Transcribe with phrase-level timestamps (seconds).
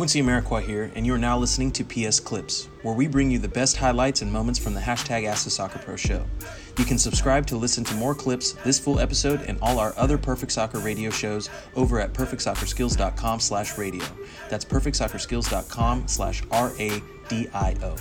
[0.00, 3.38] Quincy Amarikwa here, and you are now listening to PS Clips, where we bring you
[3.38, 6.24] the best highlights and moments from the hashtag Ask the Soccer Pro show.
[6.78, 10.16] You can subscribe to listen to more clips, this full episode, and all our other
[10.16, 14.06] Perfect Soccer radio shows over at perfectsoccerskills.com slash radio.
[14.48, 17.96] That's perfectsoccerskills.com slash R-A-D-I-O.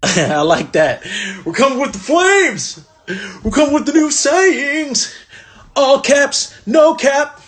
[0.32, 1.04] I like that.
[1.44, 2.86] We're coming with the flames.
[3.42, 5.12] We're coming with the new sayings.
[5.74, 7.40] All caps, no cap.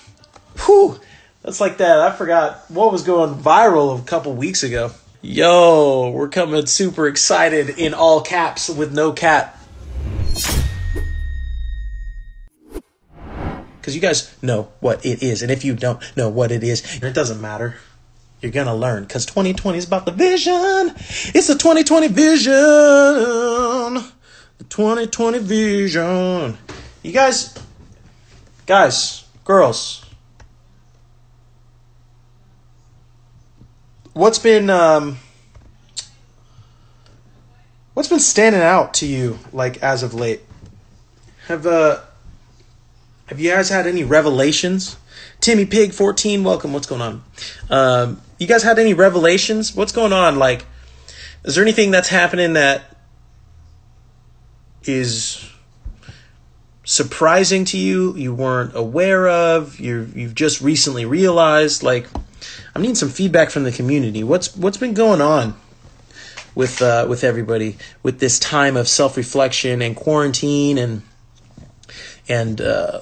[0.67, 0.99] Whew.
[1.43, 2.01] That's like that.
[2.01, 4.91] I forgot what was going viral a couple weeks ago.
[5.23, 9.59] Yo, we're coming super excited in all caps with no cap.
[13.81, 15.43] Because you guys know what it is.
[15.43, 17.77] And if you don't know what it is, it doesn't matter.
[18.43, 19.05] You're going to learn.
[19.05, 20.93] Because 2020 is about the vision.
[21.35, 22.53] It's the 2020 vision.
[24.59, 26.59] The 2020 vision.
[27.03, 27.55] You guys,
[28.67, 30.05] guys, girls,
[34.13, 35.19] what's been um
[37.95, 40.41] what's been standing out to you like as of late?
[41.47, 42.01] Have uh
[43.27, 44.97] have you guys had any revelations?
[45.41, 46.73] Timmy pig 14 welcome.
[46.73, 47.25] What's going on?
[47.69, 49.75] Um you guys had any revelations?
[49.75, 50.39] What's going on?
[50.39, 50.65] Like
[51.45, 52.97] is there anything that's happening that
[54.85, 55.47] is
[56.85, 61.83] surprising to you you weren't aware of you you've just recently realized?
[61.83, 62.09] Like
[62.75, 64.25] I'm needing some feedback from the community.
[64.25, 65.55] What's what's been going on
[66.55, 71.03] with uh, with everybody with this time of self reflection and quarantine and
[72.29, 73.01] and uh,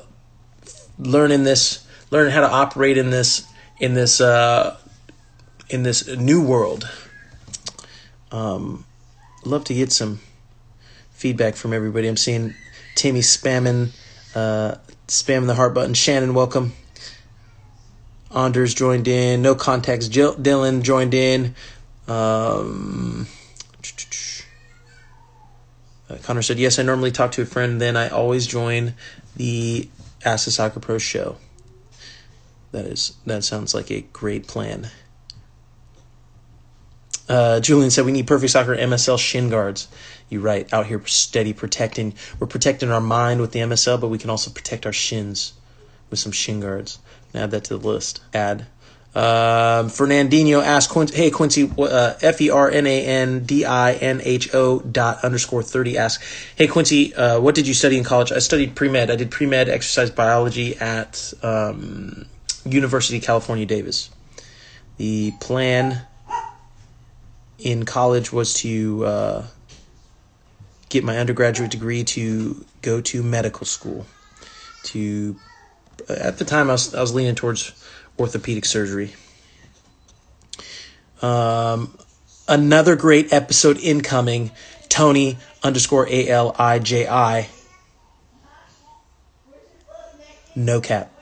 [0.99, 3.47] learning this, learning how to operate in this
[3.79, 4.79] in this uh,
[5.69, 6.89] in this new world.
[8.31, 8.85] Um,
[9.45, 10.21] love to get some
[11.11, 12.09] feedback from everybody.
[12.09, 12.55] I'm seeing
[12.95, 13.91] Timmy spamming
[14.35, 15.95] uh, spamming the heart button.
[15.95, 16.73] Shannon, welcome.
[18.35, 19.43] Anders joined in.
[19.43, 20.13] No context.
[20.13, 21.55] Jill, Dylan joined in.
[22.07, 23.27] Um,
[26.11, 27.81] uh, Connor said, "Yes, I normally talk to a friend.
[27.81, 28.95] Then I always join
[29.37, 29.89] the
[30.25, 31.37] Ask the Soccer Pro show.
[32.73, 34.91] That is that sounds like a great plan."
[37.29, 39.89] Uh, Julian said, "We need perfect soccer MSL shin guards."
[40.31, 40.71] You're right.
[40.73, 42.15] Out here, steady protecting.
[42.39, 45.55] We're protecting our mind with the MSL, but we can also protect our shins
[46.11, 46.99] with some shin guards.
[47.35, 48.21] Add that to the list.
[48.33, 48.67] Add.
[49.15, 53.93] Um, Fernandinho asked, Quin- "Hey Quincy, uh, F E R N A N D I
[53.95, 56.23] N H O dot underscore thirty asks,
[56.57, 58.31] Hey Quincy, uh, what did you study in college?
[58.31, 59.11] I studied pre med.
[59.11, 62.27] I did pre med exercise biology at um,
[62.65, 64.11] University of California Davis.
[64.99, 66.03] The plan
[67.59, 69.47] in college was to uh,
[70.91, 74.07] get my undergraduate degree to go to medical school
[74.85, 75.37] to
[76.09, 77.73] at the time I was I was leaning towards
[78.19, 79.15] orthopedic surgery.
[81.21, 81.97] Um,
[82.47, 84.51] another great episode incoming.
[84.89, 87.49] Tony underscore A L I J I.
[90.55, 91.13] No cap.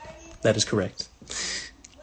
[0.42, 1.08] That is correct.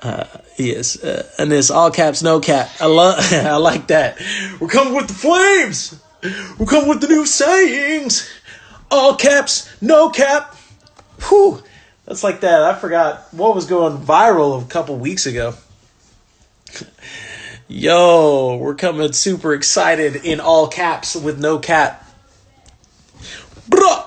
[0.01, 0.25] Uh,
[0.57, 2.69] yes, uh, and this all caps, no cap.
[2.81, 4.21] I love, I like that.
[4.59, 5.97] We're coming with the flames.
[6.59, 8.29] We're coming with the new sayings.
[8.91, 10.55] All caps, no cap.
[11.29, 11.63] Whew.
[12.13, 12.61] That's like that.
[12.61, 15.55] I forgot what was going viral a couple weeks ago.
[17.67, 22.07] Yo, we're coming super excited in all caps with no cap.
[23.67, 24.05] Bruh!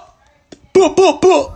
[0.72, 1.56] Buh, buh, buh.